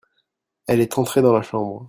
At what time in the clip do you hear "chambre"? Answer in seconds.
1.43-1.79